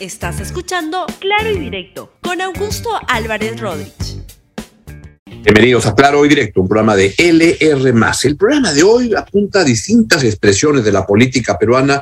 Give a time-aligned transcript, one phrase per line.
[0.00, 4.22] Estás escuchando Claro y Directo con Augusto Álvarez Rodríguez.
[5.42, 8.16] Bienvenidos a Claro y Directo, un programa de LR.
[8.22, 12.00] El programa de hoy apunta a distintas expresiones de la política peruana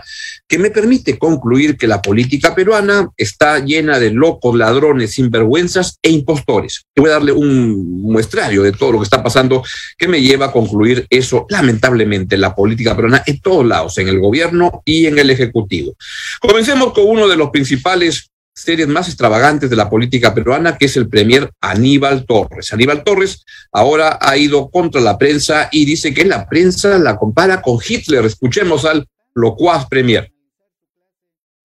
[0.48, 6.11] que me permite concluir que la política peruana está llena de locos, ladrones, sinvergüenzas e
[6.11, 6.84] impostores.
[6.95, 9.64] voy a darle un muestrario de todo lo que está pasando
[9.98, 14.20] que me lleva a concluir eso, lamentablemente, la política peruana en todos lados, en el
[14.20, 15.95] gobierno y en el ejecutivo.
[16.41, 20.97] Comencemos con uno de los principales series más extravagantes de la política peruana, que es
[20.97, 22.73] el premier Aníbal Torres.
[22.73, 27.60] Aníbal Torres ahora ha ido contra la prensa y dice que la prensa la compara
[27.60, 28.24] con Hitler.
[28.24, 30.33] Escuchemos al locuaz premier.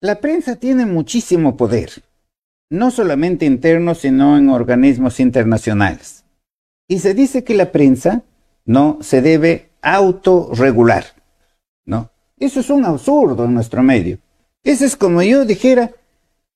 [0.02, 2.02] La prensa tiene muchísimo poder,
[2.70, 6.24] no solamente interno, sino en organismos internacionales.
[6.88, 8.24] Y se dice que la prensa
[8.64, 11.04] no se debe autorregular,
[11.86, 12.10] ¿no?
[12.36, 14.18] Eso es un absurdo en nuestro medio.
[14.64, 15.92] Eso es como yo dijera,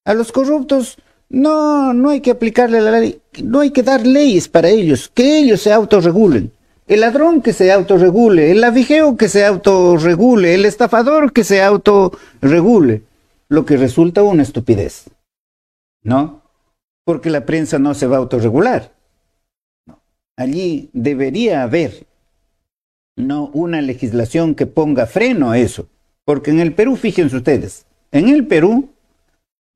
[0.04, 4.48] a los corruptos no, no hay que aplicarle la ley, no hay que dar leyes
[4.48, 6.50] para ellos, que ellos se autorregulen.
[6.88, 13.04] El ladrón que se autorregule, el avijeo que se autorregule, el estafador que se autorregule
[13.48, 15.10] lo que resulta una estupidez.
[16.02, 16.42] ¿No?
[17.04, 18.94] Porque la prensa no se va a autorregular.
[20.36, 22.06] Allí debería haber
[23.16, 25.88] no una legislación que ponga freno a eso.
[26.24, 28.90] Porque en el Perú, fíjense ustedes, en el Perú,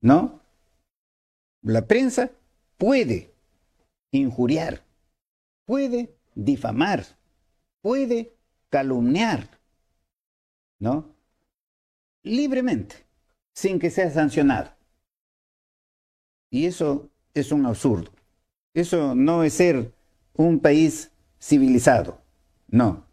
[0.01, 0.41] ¿no?
[1.63, 2.31] La prensa
[2.77, 3.33] puede
[4.11, 4.83] injuriar,
[5.65, 7.05] puede difamar,
[7.81, 8.35] puede
[8.69, 9.49] calumniar,
[10.79, 11.15] ¿no?
[12.23, 13.10] Libremente
[13.61, 14.71] sin que sea sancionado.
[16.51, 18.11] Y eso es un absurdo.
[18.75, 19.93] Eso no es ser
[20.35, 22.19] un país civilizado.
[22.69, 23.05] No.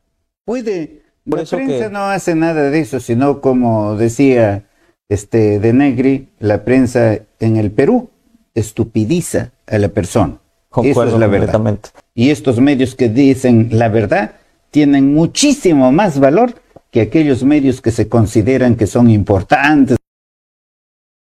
[0.46, 1.02] Puede.
[1.26, 4.64] la prensa no hace nada de eso, sino como decía
[5.10, 8.10] este de Negri, la prensa en el Perú
[8.56, 10.40] estupidiza a la persona.
[10.82, 11.80] eso es la verdad.
[12.16, 14.36] Y estos medios que dicen la verdad
[14.72, 16.54] tienen muchísimo más valor
[16.90, 19.97] que aquellos medios que se consideran que son importantes,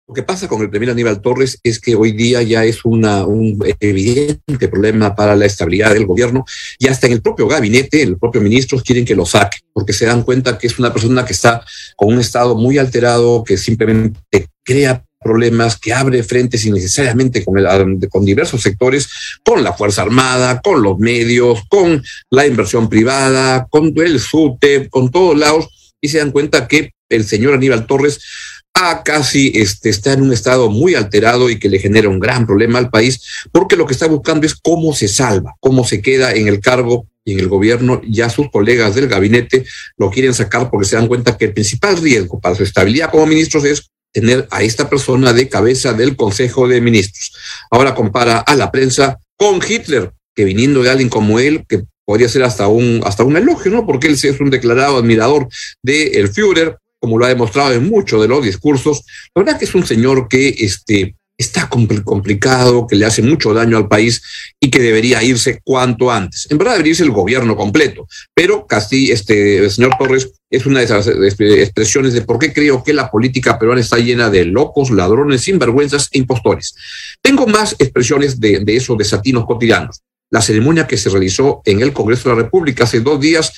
[0.09, 3.28] lo que pasa con el primer Aníbal Torres es que hoy día ya es una,
[3.28, 6.46] un evidente problema para la estabilidad del gobierno
[6.80, 10.08] y hasta en el propio gabinete, el propio ministro quieren que lo saque porque se
[10.08, 11.64] dan cuenta que es una persona que está
[11.96, 18.09] con un estado muy alterado, que simplemente crea problemas, que abre frentes innecesariamente con, el,
[18.09, 19.08] con diversos sectores,
[19.46, 25.12] con la Fuerza Armada, con los medios, con la inversión privada, con el SUTE, con
[25.12, 28.22] todos lados, y se dan cuenta que el señor Aníbal Torres
[29.03, 32.79] casi este, está en un estado muy alterado y que le genera un gran problema
[32.79, 36.47] al país, porque lo que está buscando es cómo se salva, cómo se queda en
[36.47, 38.01] el cargo y en el gobierno.
[38.07, 39.66] Ya sus colegas del gabinete
[39.97, 43.25] lo quieren sacar porque se dan cuenta que el principal riesgo para su estabilidad como
[43.25, 47.34] ministros es tener a esta persona de cabeza del Consejo de Ministros.
[47.69, 52.28] Ahora compara a la prensa con Hitler, que viniendo de alguien como él, que podría
[52.28, 53.85] ser hasta un, hasta un elogio, ¿no?
[53.85, 55.47] Porque él es un declarado admirador
[55.84, 59.04] del el Führer, como lo ha demostrado en muchos de los discursos,
[59.36, 63.78] la verdad que es un señor que este, está complicado, que le hace mucho daño
[63.78, 64.22] al país
[64.60, 66.48] y que debería irse cuanto antes.
[66.52, 68.06] En verdad debería irse el gobierno completo,
[68.36, 72.94] pero casi este, señor Torres es una de esas expresiones de por qué creo que
[72.94, 76.76] la política peruana está llena de locos, ladrones, sinvergüenzas e impostores.
[77.22, 80.02] Tengo más expresiones de, de eso, desatinos cotidianos.
[80.31, 83.54] La ceremonia que se realizó en el Congreso de la República hace dos días,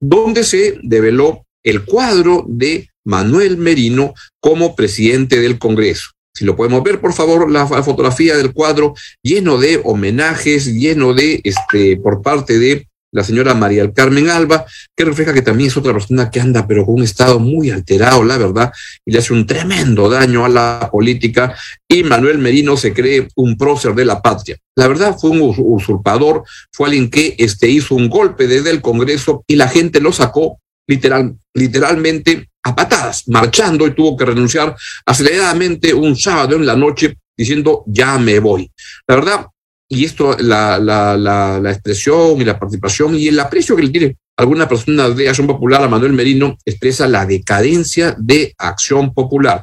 [0.00, 6.10] donde se develó el cuadro de Manuel Merino como presidente del Congreso.
[6.32, 11.40] Si lo podemos ver, por favor, la, fotografía del cuadro lleno de homenajes, lleno de,
[11.44, 15.92] este, por parte de la señora María Carmen Alba, que refleja que también es otra
[15.92, 18.70] persona que anda, pero con un estado muy alterado, la verdad,
[19.04, 21.56] y le hace un tremendo daño a la política.
[21.88, 24.58] Y Manuel Merino se cree un prócer de la patria.
[24.76, 29.42] La verdad, fue un usurpador, fue alguien que este, hizo un golpe desde el Congreso
[29.46, 35.94] y la gente lo sacó literal, literalmente a patadas, marchando y tuvo que renunciar aceleradamente
[35.94, 38.70] un sábado en la noche diciendo ya me voy.
[39.06, 39.46] La verdad,
[39.88, 44.16] y esto, la, la, la, expresión y la participación y el aprecio que le tiene
[44.36, 49.62] alguna persona de Acción Popular a Manuel Merino expresa la decadencia de Acción Popular,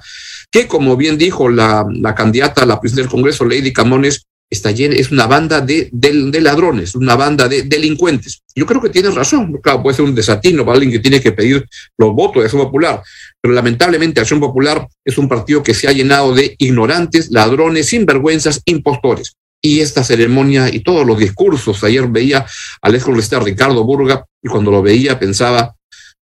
[0.50, 4.70] que como bien dijo la, la candidata a la presidencia del Congreso, Lady Camones, está
[4.70, 8.42] es una banda de, de, ladrones, una banda de delincuentes.
[8.56, 11.32] Yo creo que tiene razón, claro, puede ser un desatino para alguien que tiene que
[11.32, 11.66] pedir
[11.98, 13.02] los votos de Acción Popular,
[13.42, 18.62] pero lamentablemente Acción Popular es un partido que se ha llenado de ignorantes, ladrones, sinvergüenzas,
[18.66, 19.34] impostores.
[19.62, 22.46] Y esta ceremonia y todos los discursos, ayer veía
[22.82, 23.06] al ex
[23.44, 25.74] Ricardo Burga y cuando lo veía pensaba,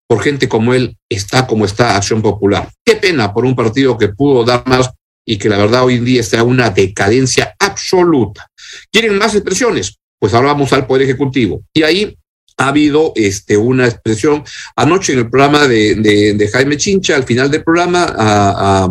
[0.08, 2.70] por gente como él está como está Acción Popular.
[2.86, 4.90] Qué pena por un partido que pudo dar más
[5.26, 8.48] y que la verdad hoy en día está en una decadencia absoluta.
[8.92, 9.98] ¿Quieren más expresiones?
[10.20, 11.64] Pues ahora vamos al Poder Ejecutivo.
[11.74, 12.18] Y ahí
[12.58, 14.44] ha habido este, una expresión
[14.76, 18.90] anoche en el programa de, Jaime Chincha, al final del programa, a,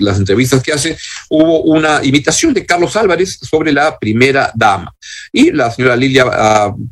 [0.00, 0.96] las entrevistas que hace,
[1.30, 4.94] hubo una imitación de Carlos Álvarez sobre la primera dama.
[5.32, 6.26] Y la señora Lilia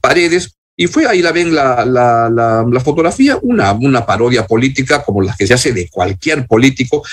[0.00, 5.02] Paredes y fue, ahí la ven la, la, la, la, fotografía, una, una parodia política
[5.02, 7.04] como las que se hace de cualquier político.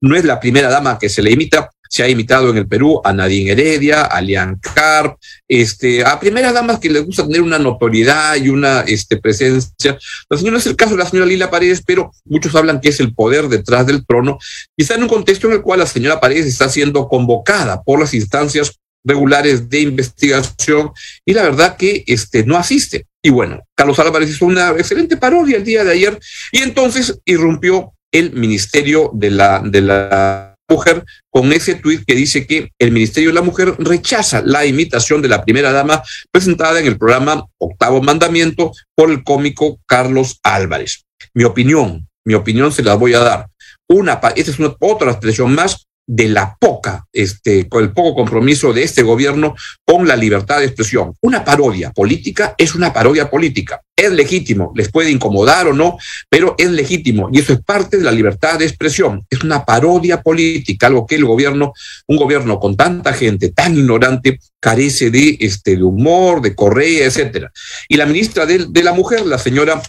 [0.00, 3.00] No es la primera dama que se le imita, se ha imitado en el Perú
[3.04, 7.58] a Nadine Heredia, a Lian Carp, este, a primeras damas que les gusta tener una
[7.58, 9.98] notoriedad y una este, presencia.
[10.28, 13.00] La señora es el caso de la señora Lila Paredes, pero muchos hablan que es
[13.00, 14.38] el poder detrás del trono
[14.76, 18.00] y está en un contexto en el cual la señora Paredes está siendo convocada por
[18.00, 20.90] las instancias regulares de investigación
[21.24, 23.06] y la verdad que este, no asiste.
[23.22, 26.18] Y bueno, Carlos Álvarez hizo una excelente parodia el día de ayer
[26.52, 32.44] y entonces irrumpió el Ministerio de la, de la Mujer con ese tuit que dice
[32.44, 36.02] que el Ministerio de la Mujer rechaza la imitación de la primera dama
[36.32, 41.04] presentada en el programa Octavo Mandamiento por el cómico Carlos Álvarez.
[41.34, 43.46] Mi opinión, mi opinión se la voy a dar.
[43.88, 48.84] Una, esta es otra expresión más de la poca, este, con el poco compromiso de
[48.84, 51.14] este gobierno con la libertad de expresión.
[51.20, 53.82] Una parodia política es una parodia política.
[53.96, 55.96] Es legítimo, les puede incomodar o no,
[56.28, 59.24] pero es legítimo y eso es parte de la libertad de expresión.
[59.30, 61.72] Es una parodia política, algo que el gobierno,
[62.06, 67.50] un gobierno con tanta gente tan ignorante, carece de, este, de humor, de correa, etcétera.
[67.88, 69.80] Y la ministra de, de la Mujer, la señora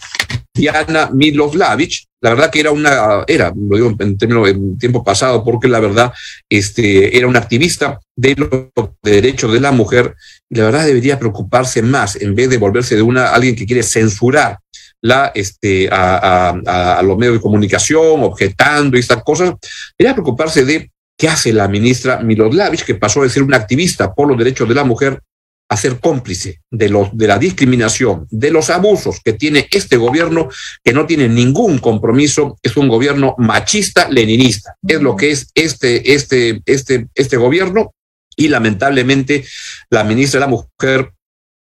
[0.58, 5.44] Diana Miloslavich, la verdad que era una, era, lo digo en términos en tiempo pasado,
[5.44, 6.12] porque la verdad
[6.48, 10.16] este, era una activista de los derechos de la mujer,
[10.50, 13.84] y la verdad debería preocuparse más, en vez de volverse de una, alguien que quiere
[13.84, 14.58] censurar
[15.00, 16.50] la, este, a,
[16.98, 19.54] a, los medios de comunicación, objetando y estas cosas,
[19.96, 24.28] debería preocuparse de qué hace la ministra Miloslavich, que pasó de ser una activista por
[24.28, 25.20] los derechos de la mujer
[25.68, 30.48] a ser cómplice de, los, de la discriminación, de los abusos que tiene este gobierno,
[30.82, 34.76] que no tiene ningún compromiso, es un gobierno machista, leninista.
[34.86, 37.92] Es lo que es este, este, este, este gobierno
[38.36, 39.44] y lamentablemente
[39.90, 41.12] la ministra de la Mujer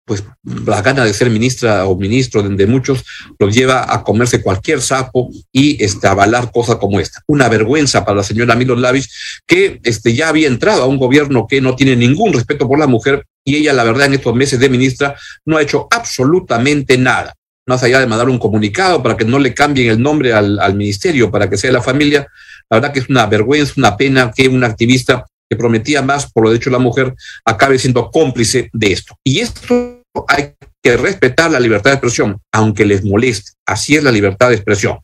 [0.05, 0.23] pues
[0.65, 3.05] la gana de ser ministra o ministro de, muchos
[3.39, 7.21] los lleva a comerse cualquier sapo y este, avalar cosas como esta.
[7.27, 11.47] Una vergüenza para la señora Milos Lavis, que este, ya había entrado a un gobierno
[11.47, 14.59] que no tiene ningún respeto por la mujer y ella, la verdad, en estos meses
[14.59, 15.15] de ministra
[15.45, 17.33] no ha hecho absolutamente nada.
[17.65, 20.75] Más allá de mandar un comunicado para que no le cambien el nombre al, al
[20.75, 22.27] ministerio, para que sea la familia,
[22.69, 26.49] la verdad que es una vergüenza, una pena que un activista prometía más por lo
[26.51, 27.13] de hecho la mujer,
[27.45, 29.15] acabe siendo cómplice de esto.
[29.23, 33.51] Y esto hay que respetar la libertad de expresión, aunque les moleste.
[33.65, 34.99] Así es la libertad de expresión.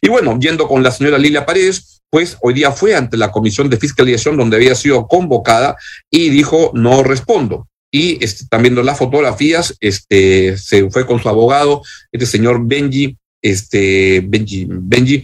[0.00, 3.68] Y bueno, yendo con la señora Lilia Paredes, pues hoy día fue ante la Comisión
[3.68, 5.76] de Fiscalización donde había sido convocada
[6.10, 7.68] y dijo, no respondo.
[7.92, 14.22] Y este, también las fotografías, este, se fue con su abogado, este señor Benji, este,
[14.26, 15.22] Benji, Benji,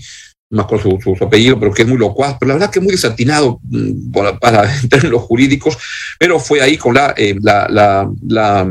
[0.50, 3.60] no acuerdo su, apellido, pero que es muy locuaz, pero la verdad que muy desatinado
[3.62, 5.76] mm, para, para en términos jurídicos,
[6.18, 8.70] pero fue ahí con la, eh, la, la, la,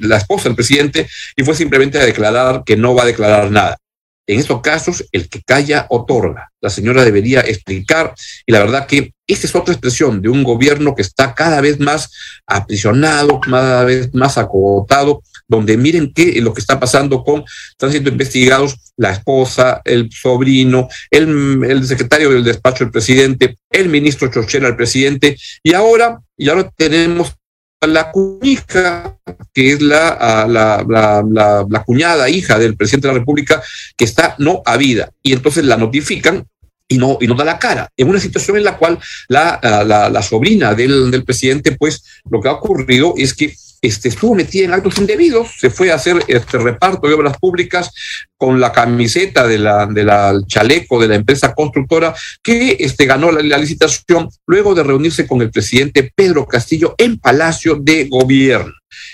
[0.00, 3.78] la esposa del presidente y fue simplemente a declarar que no va a declarar nada.
[4.26, 6.50] En estos casos, el que calla otorga.
[6.60, 8.14] La señora debería explicar
[8.44, 11.80] y la verdad que esta es otra expresión de un gobierno que está cada vez
[11.80, 12.10] más
[12.46, 18.10] aprisionado, cada vez más acotado, donde miren qué lo que está pasando con, están siendo
[18.10, 24.68] investigados la esposa, el sobrino, el, el secretario del despacho del presidente, el ministro Chochera,
[24.68, 27.34] el presidente, y ahora, y ahora tenemos
[27.80, 29.16] la cuñija,
[29.54, 33.62] que es la, la, la, la, cuñada, hija del presidente de la República,
[33.96, 35.10] que está no a vida.
[35.22, 36.44] Y entonces la notifican
[36.88, 37.88] y no, y no da la cara.
[37.96, 42.52] En una situación en la cual la sobrina del, del, presidente, pues lo que ha
[42.52, 47.06] ocurrido es que este, estuvo metida en actos indebidos, se fue a hacer este reparto
[47.06, 47.90] de obras públicas
[48.36, 50.06] con la camiseta de la, de
[50.46, 55.50] chaleco de la empresa constructora que este, ganó la, licitación luego de reunirse con el
[55.50, 58.72] presidente Pedro Castillo en Palacio de Gobierno.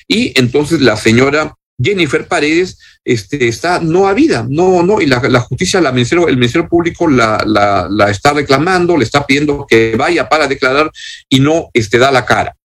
[0.08, 5.20] Y entonces la señora Jennifer Paredes este, está no a vida, no, no, y la,
[5.28, 9.66] la justicia, la ministerio, el Ministerio Público la, la, la, está reclamando, le está pidiendo
[9.68, 10.90] que vaya para declarar
[11.28, 12.56] y no este, da la cara.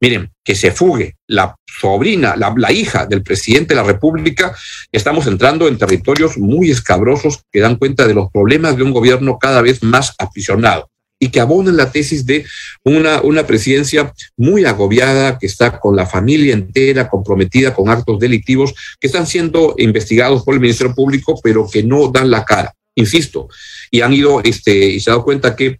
[0.00, 4.54] Miren, que se fugue la sobrina, la, hija del presidente de la República,
[4.92, 9.38] estamos entrando en territorios muy escabrosos que dan cuenta de los problemas de un gobierno
[9.38, 10.88] cada vez más aprisionado
[11.18, 12.46] y que abonan la tesis de
[12.84, 18.74] una, una presidencia muy agobiada, que está con la familia entera comprometida con actos delictivos
[19.00, 23.48] que están siendo investigados por el Ministerio Público, pero que no dan la cara, insisto,
[23.90, 25.78] y han ido, este, y se ha dado cuenta que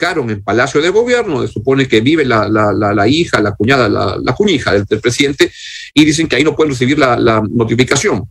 [0.00, 4.72] en Palacio de Gobierno, supone que vive la, la, la, hija, la cuñada, la, cuñija
[4.72, 5.50] del, presidente,
[5.94, 8.28] y dicen que ahí no pueden recibir la, notificación.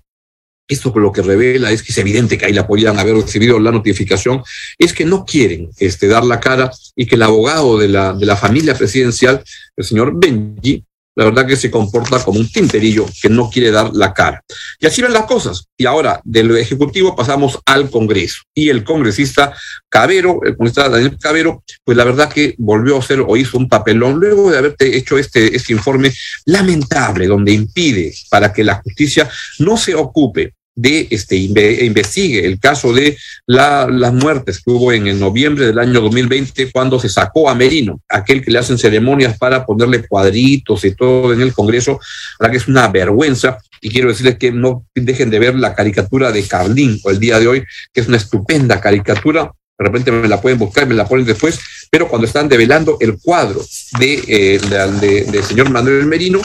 [0.67, 3.71] Esto lo que revela es que es evidente que ahí la podían haber recibido la
[3.71, 4.41] notificación,
[4.77, 8.25] es que no quieren este, dar la cara y que el abogado de la, de
[8.25, 9.43] la familia presidencial,
[9.75, 10.83] el señor Benji,
[11.15, 14.41] la verdad que se comporta como un tinterillo que no quiere dar la cara.
[14.79, 15.65] Y así ven las cosas.
[15.77, 18.41] Y ahora, del Ejecutivo pasamos al Congreso.
[18.53, 19.53] Y el congresista
[19.89, 23.69] Cabero, el congresista Daniel Cabero, pues la verdad que volvió a hacer o hizo un
[23.69, 26.11] papelón luego de haberte hecho este, este informe
[26.45, 29.29] lamentable, donde impide para que la justicia
[29.59, 35.07] no se ocupe de este investigue el caso de la, las muertes que hubo en
[35.07, 39.37] el noviembre del año 2020 cuando se sacó a Merino, aquel que le hacen ceremonias
[39.37, 41.99] para ponerle cuadritos y todo en el Congreso,
[42.39, 46.31] la que es una vergüenza y quiero decirles que no dejen de ver la caricatura
[46.31, 50.27] de Carlín o el día de hoy, que es una estupenda caricatura, de repente me
[50.27, 51.59] la pueden buscar, me la ponen después,
[51.91, 53.61] pero cuando están develando el cuadro
[53.99, 54.59] de, eh,
[55.01, 56.41] de, de señor Manuel Merino,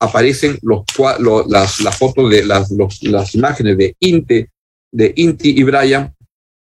[0.00, 4.46] aparecen las, fotos de las, imágenes de Inti,
[4.92, 6.12] de Inti y Brian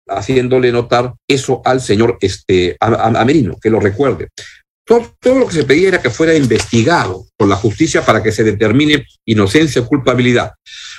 [0.08, 4.28] haciéndole notar eso al señor este, Amerino, que lo recuerde.
[4.84, 8.32] Todo, todo, lo que se pedía era que fuera investigado por la justicia para que
[8.32, 10.52] se determine inocencia o culpabilidad.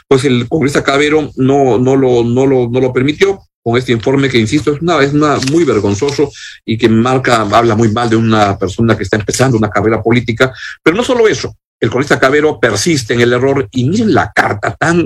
[0.08, 4.30] Pues el congresista Cabero no, no, lo, no, lo, no lo permitió con este informe
[4.30, 6.32] que, insisto, es, una, es una muy vergonzoso
[6.66, 10.54] y que marca, habla muy mal de una persona que está empezando una carrera política.
[10.82, 14.76] Pero no solo eso, el cronista Cabero persiste en el error y miren la carta
[14.76, 15.04] tan,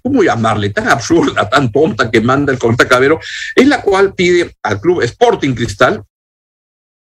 [0.00, 0.70] ¿cómo llamarle?
[0.70, 3.18] Tan absurda, tan tonta que manda el cronista Cabero,
[3.56, 6.02] en la cual pide al club Sporting Cristal,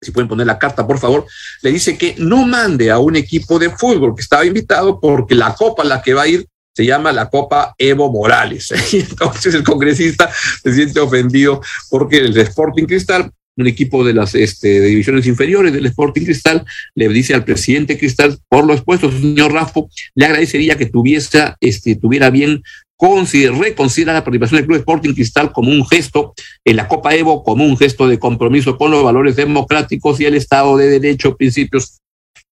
[0.02, 1.26] si pueden poner la carta, por favor,
[1.62, 5.56] le dice que no mande a un equipo de fútbol que estaba invitado porque la
[5.56, 6.46] copa a la que va a ir
[6.76, 8.74] se llama la Copa Evo Morales.
[8.94, 10.30] Y entonces el congresista
[10.62, 15.86] se siente ofendido porque el Sporting Cristal un equipo de las este, divisiones inferiores del
[15.86, 20.88] Sporting Cristal, le dice al presidente Cristal, por lo expuesto, señor Rafo, le agradecería que
[20.88, 22.62] tuviese, este, tuviera bien
[23.00, 26.34] reconsiderar la participación del Club Sporting Cristal como un gesto
[26.64, 30.36] en la Copa Evo, como un gesto de compromiso con los valores democráticos y el
[30.36, 32.00] Estado de Derecho, principios.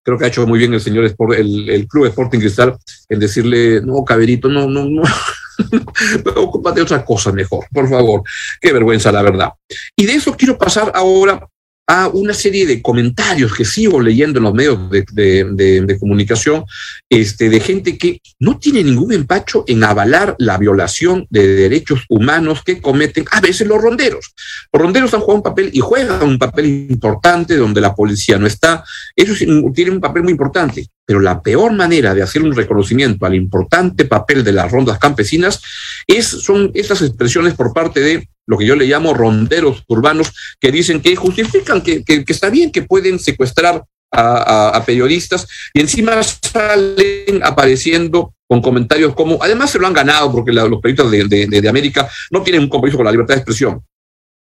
[0.04, 1.06] Creo que ha hecho muy bien el señor
[1.38, 2.76] el, el Club Sporting Cristal
[3.08, 5.04] en decirle, no, Caberito, no, no, no,
[6.36, 8.24] Ocúpate de otra cosa mejor, por favor.
[8.60, 9.50] Qué vergüenza, la verdad.
[9.96, 11.48] Y de eso quiero pasar ahora
[11.92, 16.64] a una serie de comentarios que sigo leyendo en los medios de, comunicación,
[17.10, 22.62] este, de gente que no tiene ningún empacho en avalar la violación de derechos humanos
[22.64, 24.34] que cometen a veces los ronderos.
[24.72, 28.48] Los ronderos han jugado un papel y juegan un papel importante donde la policía no
[28.48, 28.86] está.
[29.14, 29.40] Ellos
[29.74, 34.06] tienen un papel muy importante, pero la peor manera de hacer un reconocimiento al importante
[34.06, 35.62] papel de las rondas campesinas
[36.08, 40.72] es, son estas expresiones por parte de lo que yo le llamo ronderos urbanos, que
[40.72, 47.44] dicen que justifican que, que, está bien, que pueden secuestrar a, periodistas y encima salen
[47.44, 52.10] apareciendo con comentarios como, además se lo han ganado porque los periodistas de, de, América
[52.30, 53.84] no tienen un compromiso con la libertad de expresión.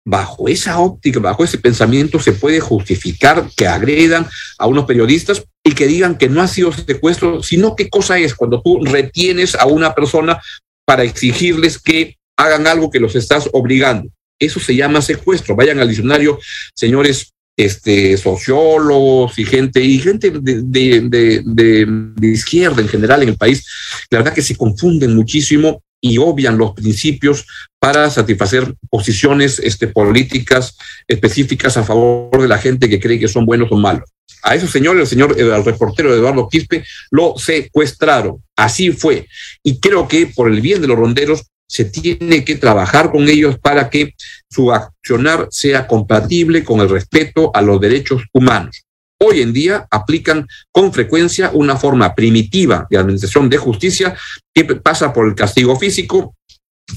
[0.06, 4.26] Bajo esa óptica, bajo ese pensamiento, se puede justificar que agredan
[4.58, 8.34] a unos periodistas y que digan que no ha sido secuestro, sino qué cosa es
[8.34, 10.40] cuando tú retienes a una persona
[10.86, 14.10] para exigirles que hagan algo que los estás obligando.
[14.38, 15.56] Eso se llama secuestro.
[15.56, 16.38] Vayan al diccionario,
[16.74, 21.00] señores este, sociólogos y gente, y gente de, de,
[21.44, 23.64] de, de, izquierda en general en el país,
[24.10, 27.46] la verdad que se confunden muchísimo y obvian los principios
[27.78, 30.76] para satisfacer posiciones este, políticas
[31.08, 34.10] específicas a favor de la gente que cree que son buenos o malos.
[34.42, 38.42] A esos señores, el señor el reportero Eduardo Quispe, lo secuestraron.
[38.54, 39.26] Así fue.
[39.62, 43.58] Y creo que por el bien de los ronderos se tiene que trabajar con ellos
[43.58, 44.12] para que
[44.50, 48.84] su accionar sea compatible con el respeto a los derechos humanos.
[49.26, 54.14] Hoy en día aplican con frecuencia una forma primitiva de administración de justicia
[54.52, 56.34] que pasa por el castigo físico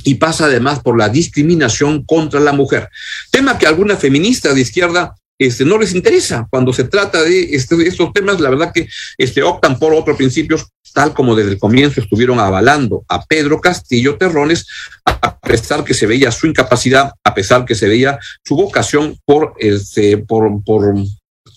[0.04, 2.90] y pasa además por la discriminación contra la mujer.
[3.32, 6.48] Tema que algunas feministas de izquierda este, no les interesa.
[6.50, 10.68] Cuando se trata de, este, estos temas, la verdad que este, optan por otros principios,
[10.94, 14.66] tal como desde el comienzo estuvieron avalando a Pedro Castillo Terrones,
[15.06, 19.54] a pesar que se veía su incapacidad, a pesar que se veía su vocación por,
[19.60, 20.52] este, por,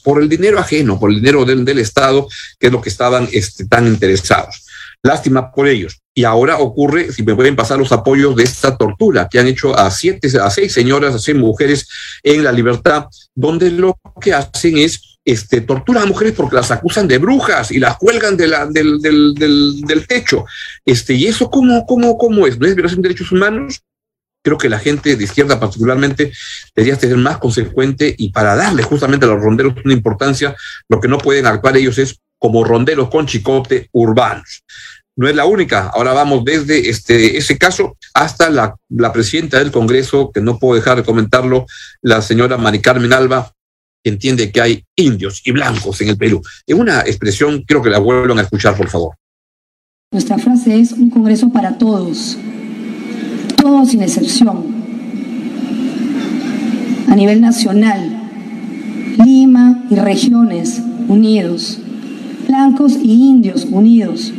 [0.03, 2.29] por el dinero ajeno, por el dinero del, del Estado,
[2.59, 4.65] que es lo que estaban este, tan interesados.
[5.03, 6.01] Lástima por ellos.
[6.15, 9.77] Y ahora ocurre, si me pueden pasar los apoyos de esta tortura que han hecho
[9.77, 11.89] a siete, a seis señoras, a seis mujeres
[12.23, 17.07] en la libertad, donde lo que hacen es este, torturan a mujeres porque las acusan
[17.07, 20.45] de brujas y las cuelgan de del, del, del, del, techo.
[20.85, 22.59] Este, ¿Y eso cómo, cómo, cómo es?
[22.59, 23.83] ¿No es violación de derechos humanos?
[24.43, 26.33] Creo que la gente de izquierda particularmente
[26.75, 30.55] debería ser más consecuente y para darle justamente a los ronderos una importancia,
[30.89, 34.63] lo que no pueden actuar ellos es como ronderos con chicote urbanos.
[35.17, 39.71] No es la única, ahora vamos desde este, ese caso hasta la, la presidenta del
[39.71, 41.67] Congreso, que no puedo dejar de comentarlo,
[42.01, 43.53] la señora Mari Carmen Alba,
[44.03, 46.41] que entiende que hay indios y blancos en el Perú.
[46.67, 49.17] En una expresión, creo que la vuelvan a escuchar, por favor.
[50.11, 52.39] Nuestra frase es un Congreso para todos,
[53.61, 54.59] todos sin excepción,
[57.09, 58.17] a nivel nacional,
[59.25, 61.79] Lima y regiones unidos,
[62.49, 64.33] blancos y indios unidos,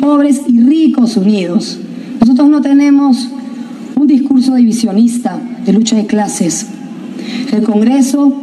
[0.00, 1.78] pobres y ricos unidos.
[2.20, 3.28] Nosotros no tenemos
[3.94, 6.66] un discurso divisionista de lucha de clases.
[7.52, 8.42] El Congreso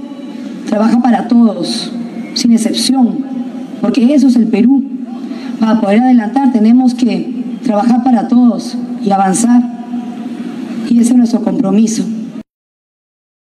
[0.67, 1.91] trabaja para todos,
[2.33, 3.19] sin excepción,
[3.81, 4.83] porque eso es el Perú.
[5.59, 8.75] Para poder adelantar tenemos que trabajar para todos
[9.05, 9.72] y avanzar
[10.93, 12.03] y ese es nuestro compromiso.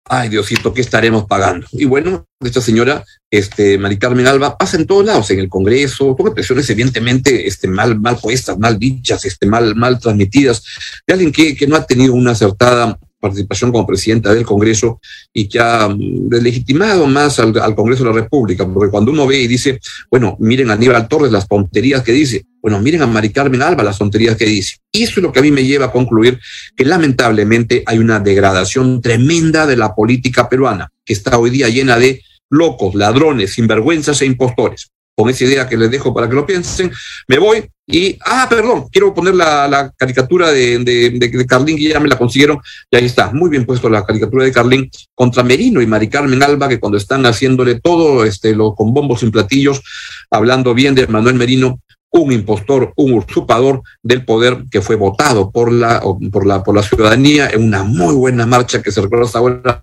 [0.09, 1.67] Ay, Diosito, ¿qué estaremos pagando?
[1.73, 6.17] Y bueno, esta señora, este, Mari Carmen Alba, pasa en todos lados, en el Congreso,
[6.17, 10.63] con expresiones evidentemente este, mal, mal puestas, mal dichas, este, mal, mal transmitidas,
[11.07, 15.01] de alguien que, que no ha tenido una acertada participación como presidenta del Congreso
[15.33, 19.41] y que ha mm, legitimado más al, Congreso de la República, porque cuando uno ve
[19.41, 19.79] y dice,
[20.11, 23.85] bueno, miren a Aníbal Torres las tonterías que dice, bueno, miren a Mari Carmen Alba
[23.85, 24.79] las tonterías que dice.
[24.91, 26.41] Y eso es lo que a mí me lleva a concluir
[26.77, 31.99] que lamentablemente hay una degradación tremenda de la política peruana, que está hoy día llena
[31.99, 36.47] de locos, ladrones, sinvergüenzas e impostores con esa idea que les dejo para que lo
[36.47, 36.91] piensen,
[37.29, 42.01] me voy y, ah, perdón, quiero poner la, la caricatura de, de, Carlín, que ya
[42.01, 42.59] me la consiguieron,
[42.91, 46.43] y ahí está, muy bien puesto la caricatura de Carlín contra Merino y Mari Carmen
[46.43, 49.83] Alba, que cuando están haciéndole todo, este, lo, con bombos y platillos,
[50.31, 51.81] hablando bien de Manuel Merino,
[52.13, 56.83] un impostor, un usurpador del poder que fue votado por la, por la, por la
[56.83, 59.83] ciudadanía en una muy buena marcha que se recuerda hasta ahora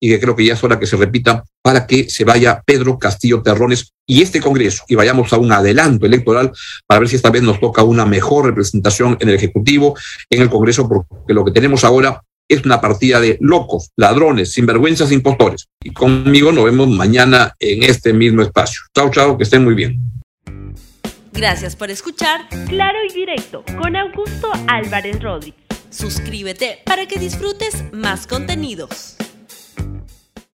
[0.00, 2.98] y que creo que ya es hora que se repita para que se vaya Pedro
[2.98, 6.50] Castillo Terrones y este Congreso y vayamos a un adelanto electoral
[6.86, 9.96] para ver si esta vez nos toca una mejor representación en el Ejecutivo,
[10.30, 15.12] en el Congreso, porque lo que tenemos ahora es una partida de locos, ladrones, sinvergüenzas,
[15.12, 15.68] impostores.
[15.84, 18.80] Y conmigo nos vemos mañana en este mismo espacio.
[18.92, 20.00] Chao, chao, que estén muy bien.
[21.32, 25.60] Gracias por escuchar Claro y Directo con Augusto Álvarez Rodríguez.
[25.90, 29.16] Suscríbete para que disfrutes más contenidos.